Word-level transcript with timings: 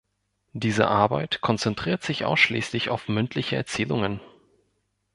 Diese 0.53 0.87
Arbeit 0.87 1.41
konzentriert 1.41 2.01
sich 2.01 2.25
ausschließlich 2.25 2.89
auf 2.89 3.07
mündliche 3.07 3.55
Erzählungen. 3.55 4.19